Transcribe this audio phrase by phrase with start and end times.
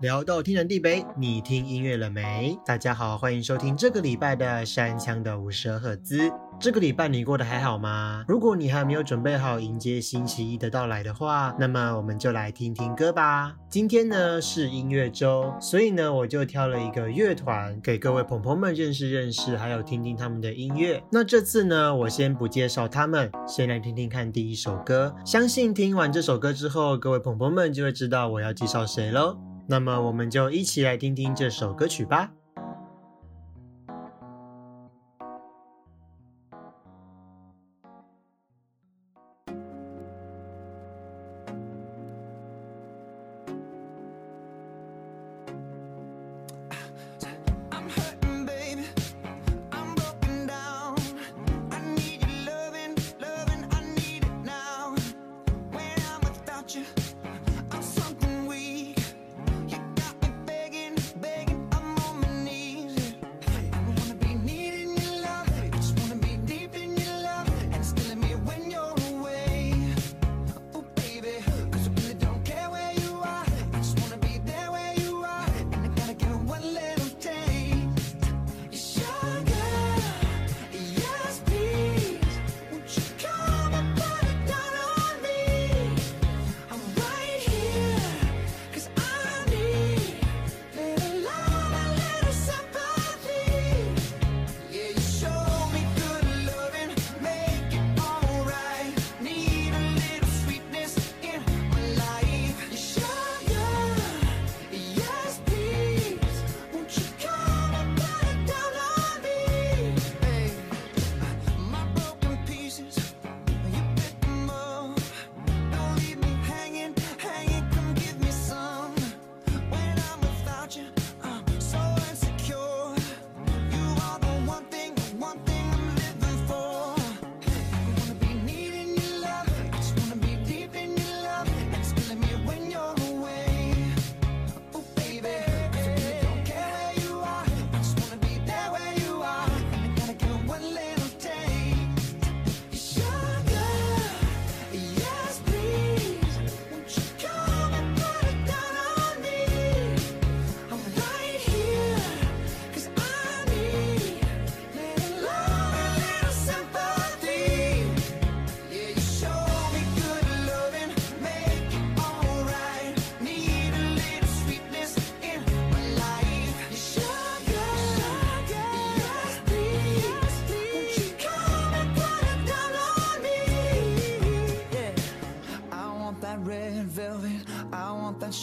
[0.00, 2.56] 聊到天南地北，你听音乐了没？
[2.64, 6.30] 大家好，欢迎收听这个礼拜的山枪的五十赫兹。
[6.60, 8.24] 这个礼拜你过得还好吗？
[8.28, 13.56] 如果你还没有准备好迎接星期一的到来的话，那么我们就来听听歌吧。
[13.68, 21.02] 今天呢是音乐周，所以呢我就挑了一个乐团给各位朋朋们认识认识，还有听听他们的音乐。
[21.10, 25.12] 那这次呢，我先不介绍他们，先来听听看第一首歌。
[25.24, 29.47] 相信听完这首歌之后，各位朋朋们就会知道我要介绍谁喽。
[29.70, 32.32] 那么我们就一起来听听这首歌曲吧。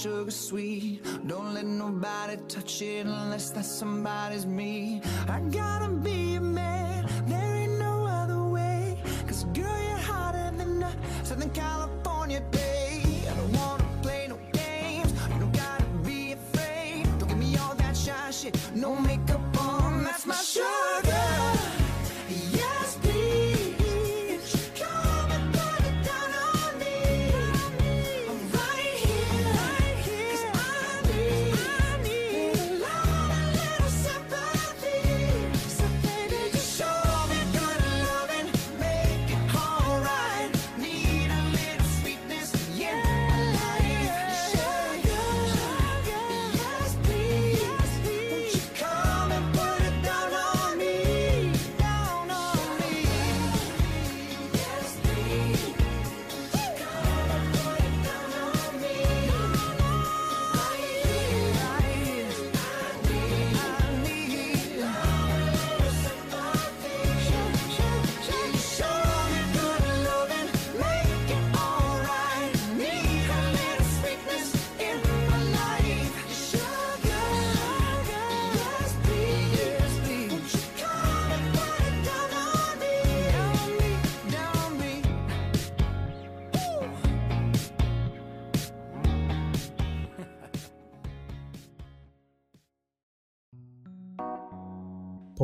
[0.06, 1.02] Sugar sweet.
[1.26, 5.02] Don't let nobody touch it unless that somebody's me.
[5.28, 7.10] I gotta be a man.
[7.26, 9.02] There ain't no other way.
[9.28, 10.92] Cause girl, you're hotter than a
[11.24, 12.05] Southern California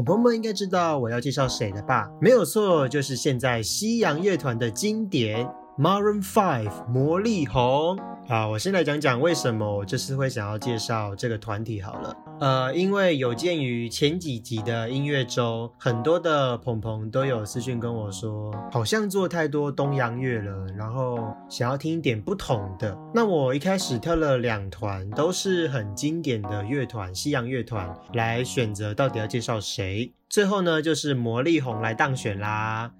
[0.03, 2.09] 朋友们应该知道我要介绍谁了吧？
[2.19, 7.98] 没有错，就是现在西洋乐团的经典 Maroon Five 魔力红。
[8.27, 12.15] 好，我先来讲讲为什么我这次会想要介绍这个团体好了。
[12.42, 22.98] 呃，因为有鉴于前几集的音乐周，很多的朋朋都有私讯跟我说，好像做太多东洋乐了，然后想要听一点不同的。
[23.14, 30.12] 那我一开始挑了两团，都是很经典的乐团，西洋乐团，来选择到底要介绍谁。
[30.28, 32.92] 最后呢，就是魔力红来当选啦。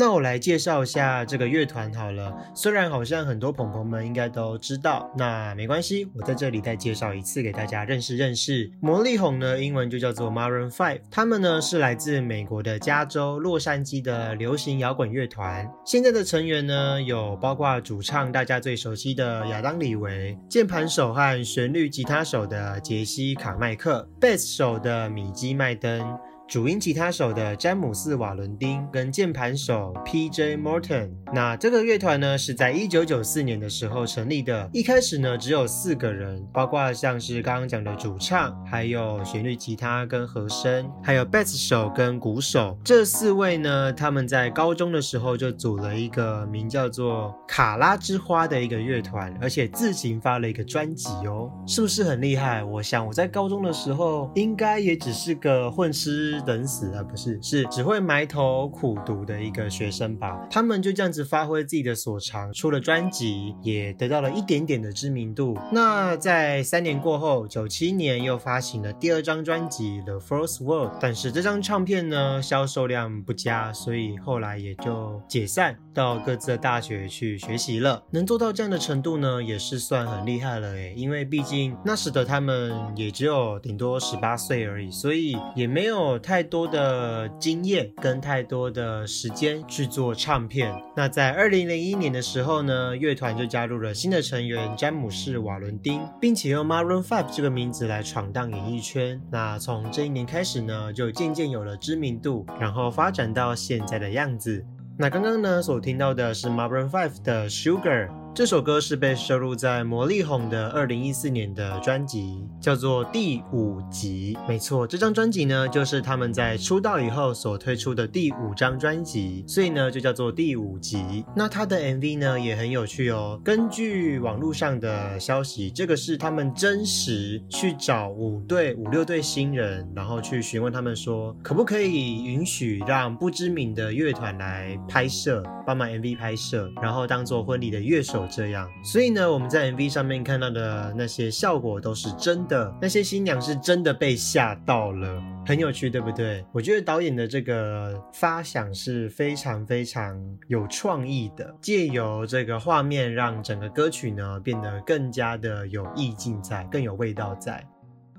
[0.00, 8.70] 那我来介绍一下这个乐团好了，虽然好像很多朋朋们应该都知道，那没关系，我在这里再介绍一次给大家认识认识。
[8.80, 15.70] 魔力红呢，英文就叫做 Maroon Five，他们呢是来自美国的加州洛杉矶的流行摇滚乐团。
[15.84, 26.18] 现在的成员呢有包括主唱大家最熟悉的亚当李维，键盘手和旋律吉他手的杰西卡麦克，贝斯手的米基麦登。
[26.50, 30.56] 主音吉他手的詹姆斯·瓦伦丁跟键盘手 P.J.
[30.56, 34.68] Morton，那这个乐团呢是在一九九四年的时候成立的。
[34.72, 42.76] 一开始呢只有四个人，包括像是刚刚讲的主唱，还有旋律吉他跟和声，还有贝斯手跟鼓手。
[42.82, 52.64] 这四位呢，他们在高中的时候就组了一个名叫做“卡拉之花”的一个乐团，而且自行发了一个专辑哦，是不是很厉害？
[52.64, 56.39] 我想我在高中的时候应该也只是个混吃。
[56.40, 57.02] 等死啊！
[57.02, 60.46] 不是，是只会埋头苦读的一个学生吧？
[60.50, 65.58] 他们就这样子发挥自己的所长，出了专辑，也得到了一点点的知名度。
[65.72, 78.02] 那在三年过后，九七年又发行了第二张专辑《The First World》，但是这张唱片呢销售量不佳，所以后来也就解散，到各自的大学去学习了。
[78.10, 86.10] 能做到这样的程度呢，也是算很厉害了诶，因为毕竟那时的他们也只有顶多十八岁而已，所以也没有。
[86.20, 90.72] 太太多的经验跟太多的时间去做唱片。
[90.94, 99.20] 那在二零零一年的时候呢，乐团就加入了新的成员詹姆士·瓦伦丁，并且用 Maroon Five 这个名字来闯荡演艺圈。
[99.28, 104.64] 那从这一年开始呢，就渐渐有了知名度，然后发展到现在的样子。
[104.96, 108.08] 那刚刚呢所听到的是 Maroon Five 的 Sugar。
[108.32, 114.38] 这首歌是被收录在魔力红的二零一四年的专辑，叫做《第五集》。
[114.48, 120.98] 没错，这张专辑呢，就是他们在出道以后所推出的第五张专辑，所以呢，就叫做《第五集》。
[121.34, 123.38] 那它的 MV 呢，也很有趣哦。
[123.44, 138.40] 根据网络上的消息，这个是他们真实去找五对、五六对新人，然后去询问他们说，可不可以允许让不知名的乐团来拍摄，帮忙 MV 拍摄，然后当做婚礼的乐手手。
[138.40, 146.44] 这样，所以呢，我们在 MV 上面看到的那些效果都是真的，那些新娘是真的被吓到了，很有趣，对不对？
[146.52, 157.62] 我觉得导演的这个发想是非常非常有创意的，借由这个画面让整个歌曲呢变得更加的有意境在，更有味道在。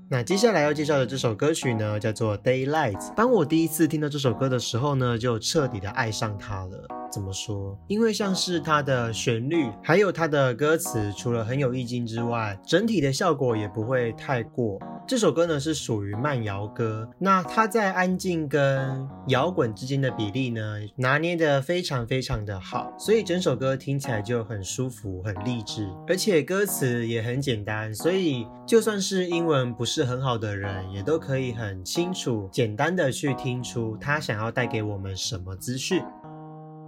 [0.08, 3.14] 那接下来要介绍的这首歌曲呢，叫做 Daylight。
[3.14, 7.01] 当我第一次听到这首歌的时候呢，就彻底的爱上它了。
[7.12, 7.78] 怎么说？
[7.88, 14.80] 因为像是它的旋律，还有它的歌词，除了很有意境之外，整体的效果也不会太过。
[15.06, 36.02] 这首歌呢是属于慢摇歌，那它在安静跟摇滚之间的比例呢，拿捏的非常非常的好，所以整首歌听起来就很舒服、很励志，而且歌词也很简单，所以就算是英文不是很好的人，也都可以很清楚、简单的去听出他想要带给我们什么资讯。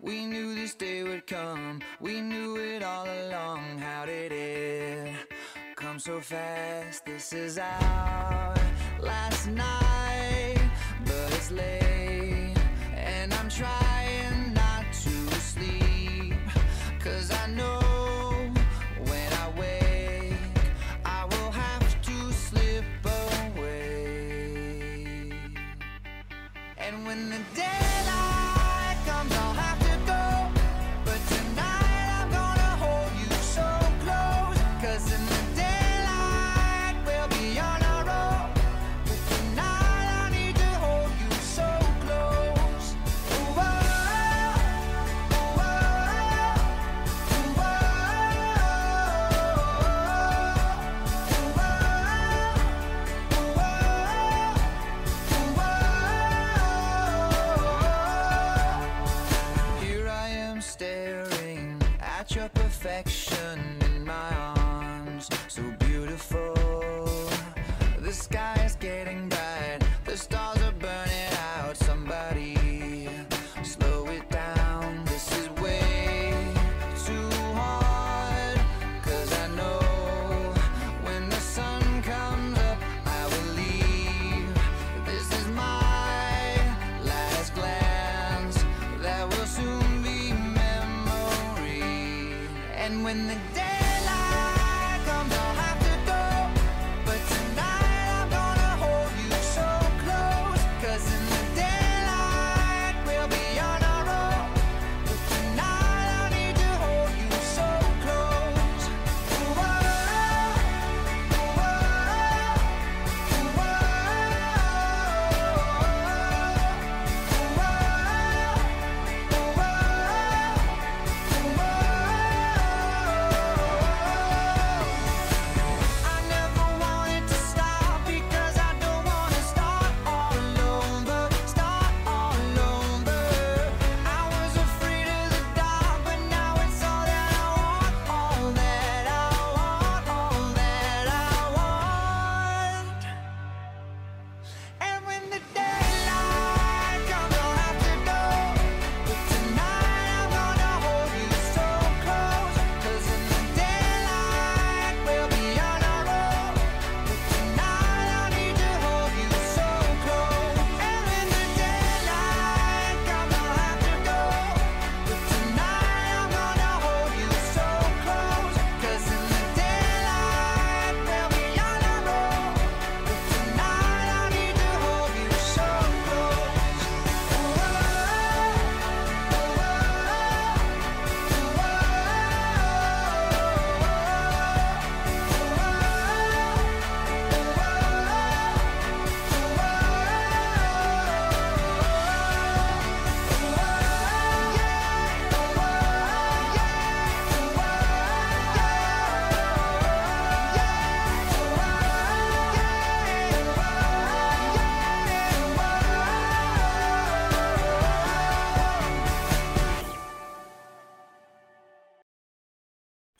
[0.00, 1.80] We knew this day would come.
[2.00, 3.78] We knew it all along.
[3.78, 4.43] How did it come
[6.05, 7.03] So fast?
[7.03, 8.53] This is our
[8.99, 10.69] last night,
[11.03, 11.84] but it's late,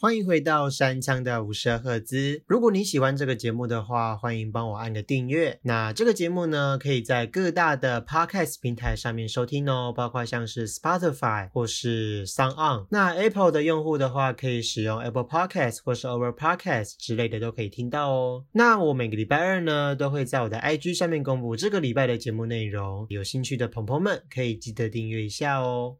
[0.05, 2.39] 欢迎回到山枪的五十赫兹。
[2.45, 5.59] 如果你喜欢这个节目的话，欢迎帮我按个订阅。
[5.63, 12.85] 那这个节目呢，可以在各大的 podcast 平台上面收听哦，包括像是 Spotify 或是 Sound On。
[12.91, 18.45] 那 Apple 的用户的话，可以使用 Apple Podcast 或是 Over Podcast 之类的都可以听到哦。
[18.51, 25.97] 那我每个礼拜二呢，都会在我的 IG 上面公布这个礼拜的节目内容，有兴趣的朋友们可以记得订阅一下哦。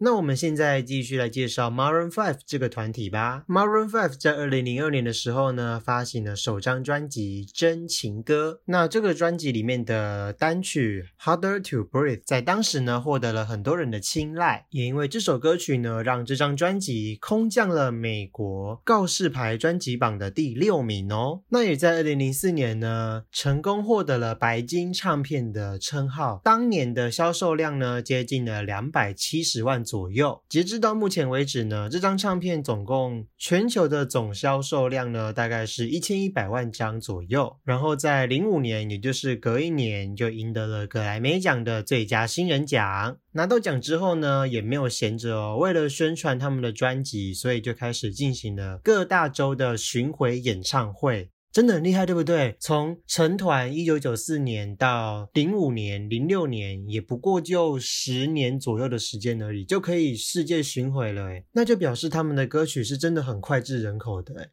[0.00, 3.42] 那我们现在继续来介绍 Maroon Five 这个团体吧。
[3.48, 8.60] Maroon Five 在二零零二年的时候呢，发行了首张专辑《真情歌》。
[8.66, 14.66] 那这个专辑里面的单曲《Harder to Breathe》在当时呢，获得了很多人的青睐。
[14.70, 21.42] 也因为这首歌曲呢，让这张专辑空降了美国告示牌专辑榜的第六名哦。
[21.48, 26.40] 那也在二零零四年呢，成功获得了白金唱片的称号。
[26.44, 29.84] 当年的销售量呢，接近了两百七十万。
[29.88, 37.56] 左右，截至到目前为止呢，这张唱片总共全球的总销售量呢，大概是一千一百万张左右。
[37.64, 43.16] 然后在零五年，也就是隔一年，就赢得了格莱美奖的最佳新人奖。
[43.32, 51.30] 拿到奖之后呢，也没有闲着哦，为了宣传他们的专辑，所以就开始进行了各大洲的巡回演唱会。
[51.50, 52.56] 真的很厉害，对不对？
[52.60, 61.24] 从成团一九九四年到零五年、零六年，也不过就十年左右的时间而已，就可以世界巡回了。
[61.26, 64.50] 诶那就表示他们的歌曲是真的很脍炙人口的。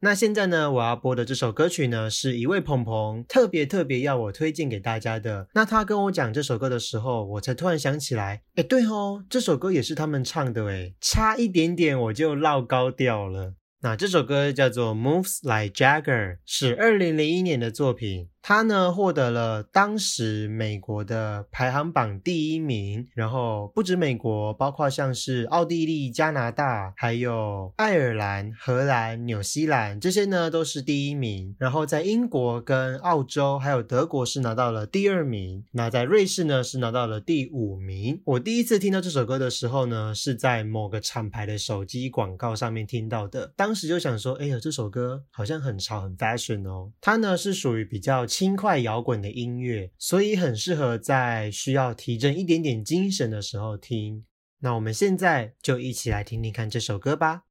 [0.00, 5.48] 那现在呢，我要播的这首歌曲呢，是一位鹏鹏特别特别要我推荐给大家的。
[5.54, 13.54] 那他跟我讲这首歌的时候，我才突然想起来，哎，对哦，这首歌也是他们唱的，诶差一点点我就落高调了。
[13.84, 18.30] 那这首歌叫做《Moves Like Jagger》，是二零零一年的作品。
[18.46, 31.56] 他呢获得了当时美国的排行榜第一名，然后不止美国，包括像是奥地利、加拿大，还有爱尔兰、荷兰、纽西兰这些呢都是第一名。
[31.58, 35.64] 然后在英国、跟澳洲还有德国是拿到了第二名。
[35.72, 38.20] 那在瑞士呢是拿到了第五名。
[38.26, 43.50] 我第一次听到这首歌的时候呢，是在某个厂牌的手机广告上面听到的。
[43.56, 46.92] 当时就想说，哎呀，这首歌好像很潮、很 fashion 哦。
[47.00, 48.26] 它呢是属于比较。
[48.36, 54.26] 轻快摇滚的音乐，所以很适合在需要提振一点点精神的时候听。
[54.58, 57.44] 那我们现在就一起来听听看这首歌吧。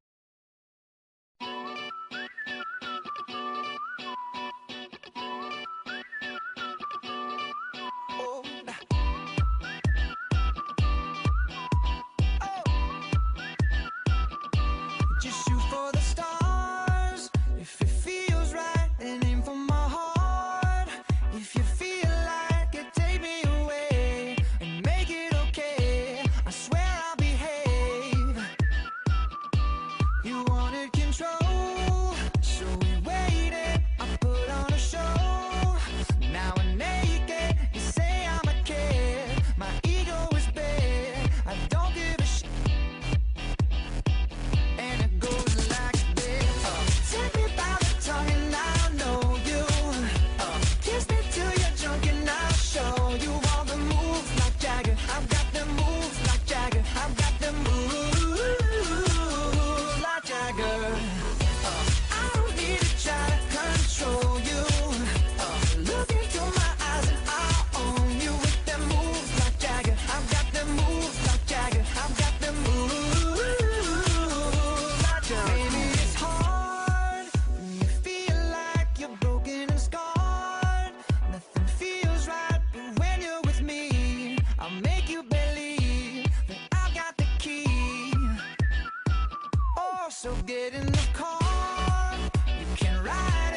[90.24, 92.14] So get in the car.
[92.46, 93.53] You can ride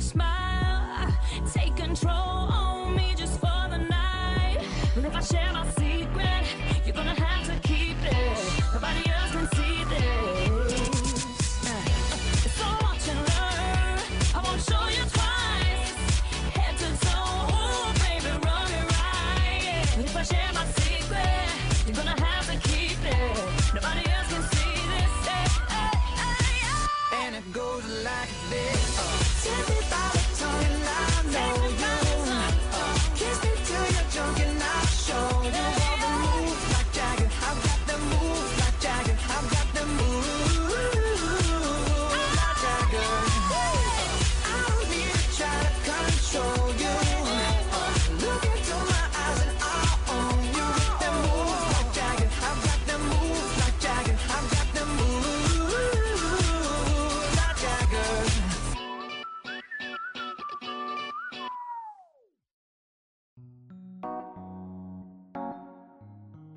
[0.00, 0.29] Smile.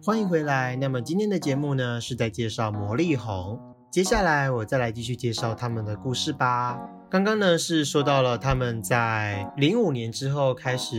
[0.05, 0.75] 欢迎回来。
[0.75, 3.57] 那么今天的节目呢，是在介绍魔力红。
[3.89, 6.77] 接下来我再来继续介绍他们的故事吧。
[7.09, 10.97] 刚刚呢是说到了他们在零五年之后开始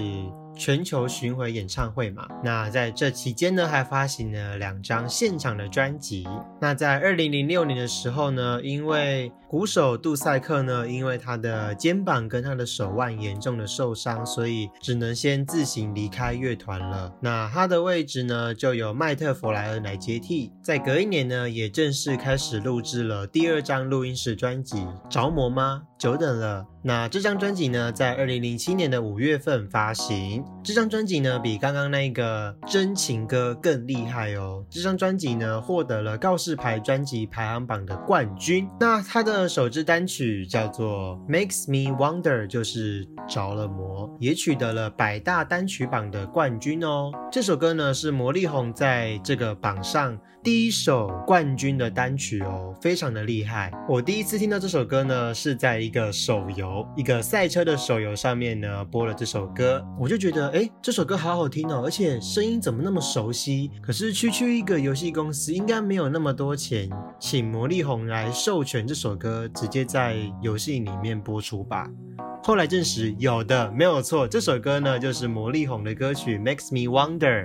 [0.57, 6.27] 全球巡回演唱会嘛，那在这期间呢还发行了两张现场的专辑。
[6.61, 17.13] 那在二零零六年的时候呢，因为鼓手杜塞克呢，因为他的肩膀跟他的手腕严重的受伤，所以只能先自行离开乐团了。
[17.21, 20.53] 那他的位置呢，就由麦特弗莱恩来接替。
[20.63, 24.77] 在隔一年呢，也正式开始录制了第二张录音室专辑
[25.09, 25.83] 《着魔吗？
[25.99, 26.67] 久等了》。
[26.87, 30.45] 那这张专辑呢，在二零零七年的五月份发行。
[30.63, 34.63] 这张专辑呢，比刚刚那个真情歌更厉害哦。
[34.69, 38.69] 这张专辑呢，获得了告示牌专辑排行榜的冠军。
[38.79, 47.11] 那它的首支单曲叫做《Makes Me Wonder》，就是着了魔，也取得了百大单曲榜的冠军哦。
[47.33, 53.73] 这首歌呢，是魔力红在这个榜上第一首冠军的单曲哦，非常的厉害。
[53.89, 63.71] 我第一次听到这首歌呢，是在一个手游，一个赛车的手游上面呢播了这首歌，我就觉得，哎，这首歌好好听哦，而且声音怎么那么熟悉？
[63.83, 71.89] 可是区区一个游戏公司应该没有那么多钱，请魔力红来授权这首歌直接在游戏里面播出吧。
[72.43, 77.45] 后来证实有的，没有错，这首歌呢就是魔力红的歌曲《Makes Me Wonder》。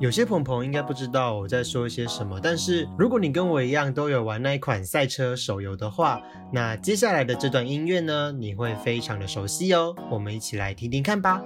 [0.00, 9.94] 有些朋朋应该不知道我在说些什么，但是如果你跟我一样都有玩那一款赛车手游的话，那接下来的这段音乐呢，你会非常的熟悉哦。
[10.10, 11.42] 我们一起来听听看吧。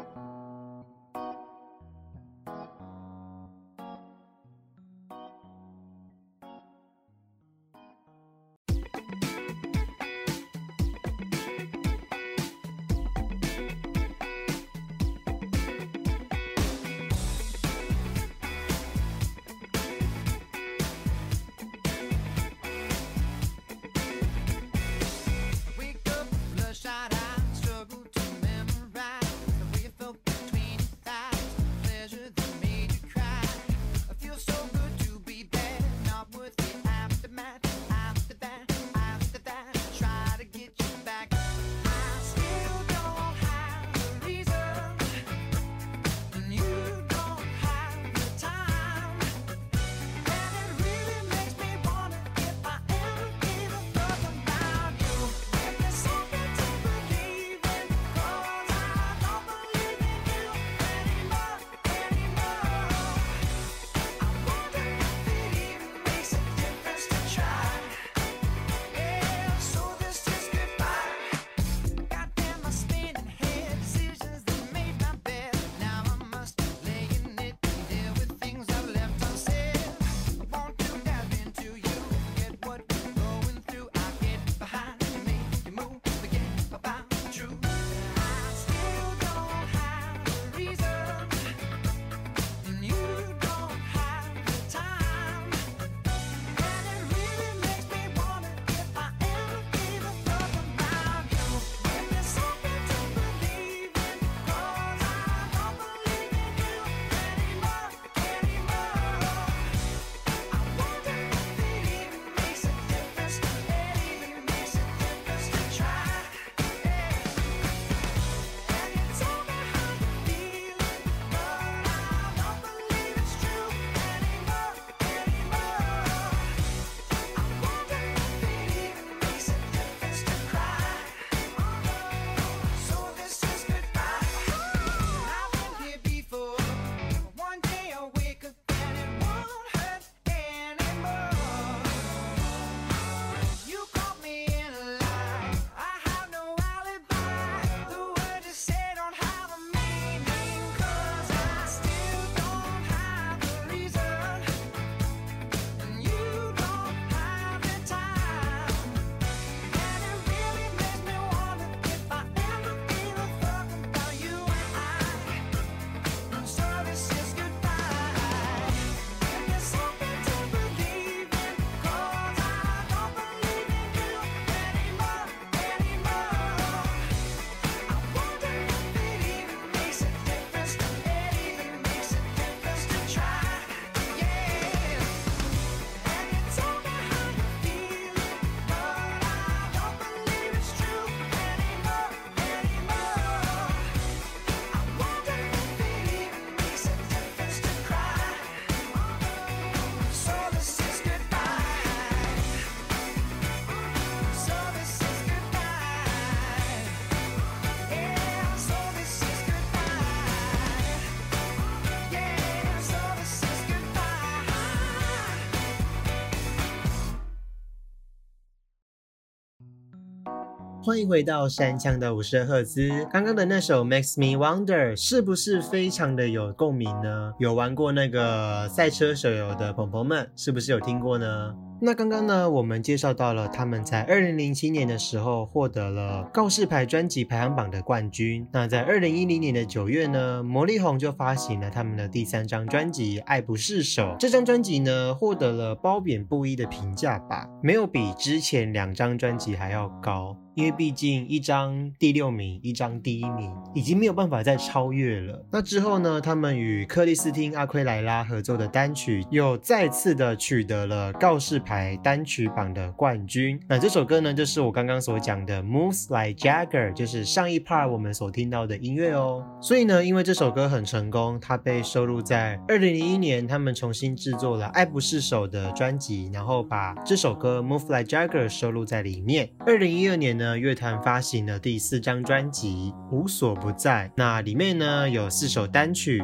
[220.84, 222.90] 欢迎回到山枪的五十赫兹。
[223.10, 227.32] 刚刚的那首《Makes Me Wonder》是不是非常的有共鸣呢？
[227.38, 231.54] 有玩过那个赛车手游的朋友们，是不是有听过呢？
[231.80, 238.46] 那刚刚呢，我们介绍到了他们在二零零七年的时候获得了告示牌专辑排行榜的冠军。
[238.52, 244.02] 那在二零一零年的九月呢，魔力红就发行了他们的第三张专辑《爱不释手》。
[244.16, 250.36] 这张专辑呢，获得了褒贬不一的评价吧，没有比之前两张专辑还要高。
[250.54, 255.44] 因为毕竟一张第六名，一张第一名，已经没有办法再超越了。
[255.50, 263.58] 那之后呢，他们与克里斯汀·阿奎莱拉合作的单曲又再次的取得了告示排单曲榜的冠军。
[263.66, 269.42] 那这首歌呢，就是我刚刚所讲的《Moves Like Jagger》，就是上一 part 我们所听到的音乐哦。
[269.62, 279.48] 所以呢，因为这首歌很成功，它被收录在二零零一年他们重新制作了《爱不释手》的专辑，然后把这首歌《Move Like Jagger》收录在里面。
[279.64, 280.34] 二零一二年。
[280.34, 286.20] 呢，乐团发行了第四张专辑《无所不在》，那里面呢有四首单曲，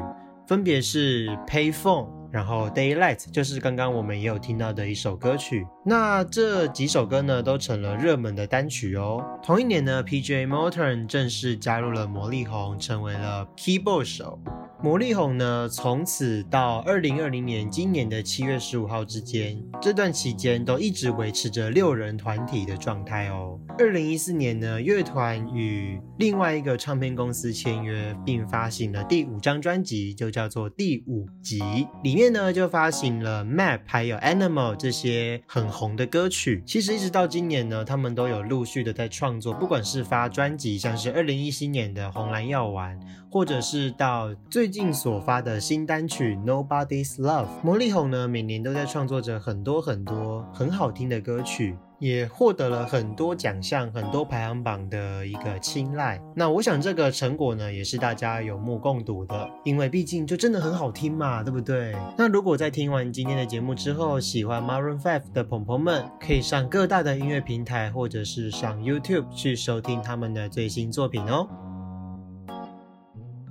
[0.48, 5.66] 分别是《Payphone》，然后《Daylight》，就是刚刚我们也有听到的一首歌曲。
[5.84, 9.22] 那这几首歌呢都成了热门的单曲哦。
[9.42, 10.46] 同一年呢，P.J.
[10.46, 14.38] Morton 正式加入了魔力红，成为了 keyboard 手。
[14.82, 23.60] 魔力红呢，从此到二零二零年今年的七月十五号之间，这段期间都一直维持着六人团体的状态哦。
[23.78, 31.58] 二零一四年呢，乐团与另外一个唱片公司签约，并发行了第五张专辑，就叫做《第五集》，
[32.02, 36.62] 里面呢就发行了《Map》还有《Animal》这些很红的歌曲。
[36.64, 42.98] 其实一直到今年呢，他们都有陆续的在创作，不管是发专辑，像是二零一七年的《红蓝药丸》，
[43.30, 56.20] 或者是到最近所发的新单曲《Nobody's Love》，魔力红呢每年都在创作着很多很多很好听的歌曲，也获得了很多奖项、很多排行榜的一个青睐。
[56.34, 61.94] 那我想这个成果呢，也是大家有目共睹的，因为毕竟就真的很好听嘛，对不对？
[62.18, 71.48] 那如果在听完今天的节目之后，喜欢 Maroon Five 的朋友们，可以上各大的音乐平台，或者是上 YouTube 去收听他们的最新作品哦。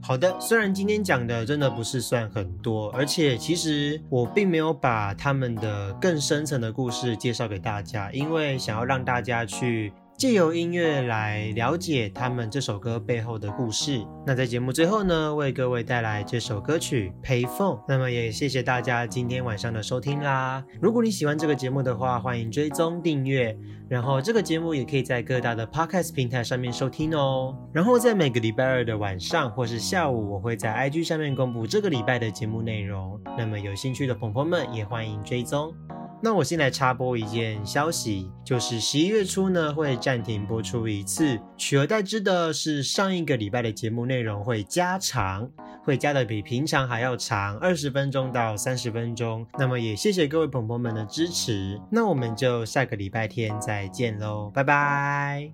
[0.02, 14.06] 好的，虽然今天讲的真的不是算很多，而且其实我并没有把他们的更深层的故事介绍给大家，因为想要让大家去借由音乐来了解他们这首歌背后的故事。
[14.28, 17.78] 那在节目最后呢，为各位带来这首歌曲《Payphone》。
[17.88, 20.62] 那么也谢谢大家今天晚上的收听啦。
[20.82, 23.58] 如果你喜欢这个节目的话，欢迎追踪订阅。
[23.88, 27.56] 然后这个节目也可以在各大的 podcast 平台上面收听哦。
[27.72, 33.18] 然后在每个礼拜二的晚上或是下午，我会在 IG 上面公布这个礼拜的节目内容。
[33.38, 35.74] 那么有兴趣的朋友们也欢迎追踪。
[36.22, 45.50] 那我先来插播一件消息，就是十一月初呢会暂停播出一次，取而代之的是上一个礼拜的节目内容会加长，
[45.84, 49.48] 会加的比平常还要长，二十分钟到三十分钟。
[49.58, 55.54] 那么也谢谢各位朋友们的支持，那我们就下个礼拜天再见喽，拜拜。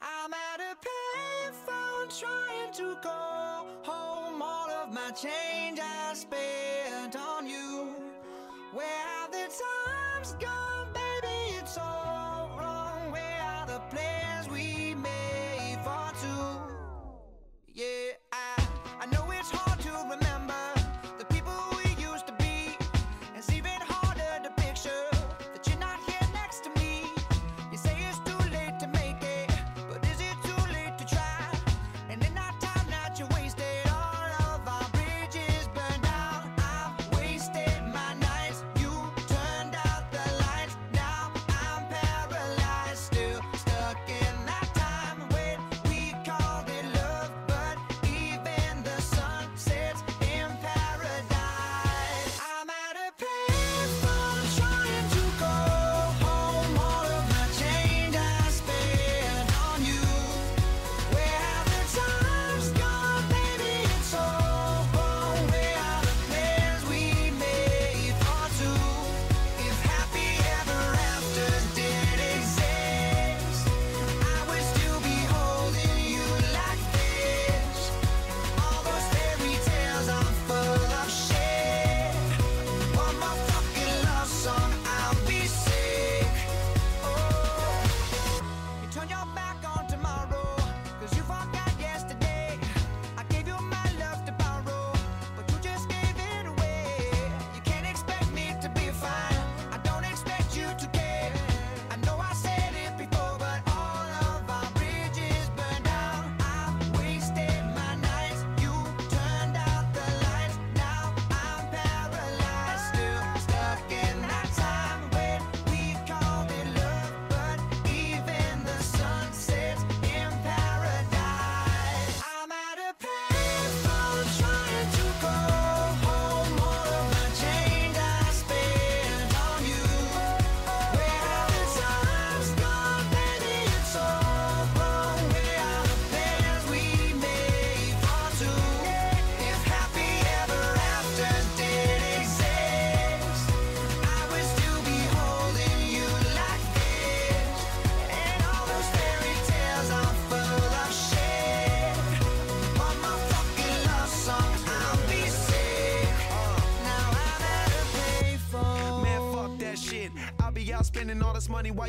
[0.00, 4.09] I'm at a payphone trying to call home.
[4.92, 6.59] my change I spend.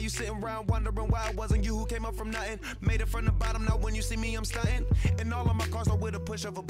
[0.02, 2.60] You sitting around wondering why it wasn't you who came up from nothing.
[2.82, 4.86] Made it from the bottom, now when you see me, I'm stunting.
[5.20, 6.61] And all of my cars are with a push of a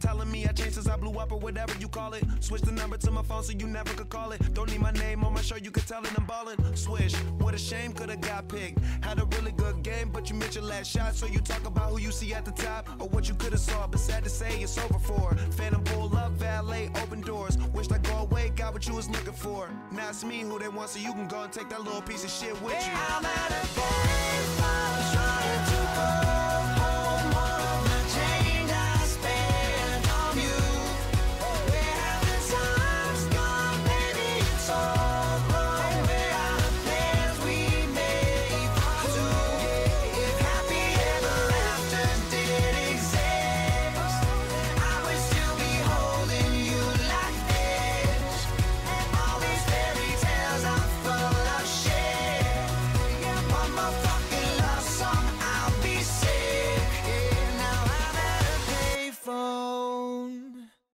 [0.00, 2.24] Telling me I changed since I blew up or whatever you call it.
[2.40, 4.54] Switch the number to my phone so you never could call it.
[4.54, 6.76] Don't need my name on my show, you can tell it I'm ballin'.
[6.76, 8.78] Swish, what a shame, could've got picked.
[9.02, 11.14] Had a really good game, but you missed your last shot.
[11.14, 13.86] So you talk about who you see at the top or what you could've saw.
[13.86, 15.36] But sad to say, it's over for.
[15.52, 17.58] Phantom pull up, valet, open doors.
[17.74, 19.68] Wished I go away, got what you was looking for.
[19.90, 22.24] Now it's me who they want, so you can go and take that little piece
[22.24, 22.92] of shit with you.
[22.94, 23.62] I'm at a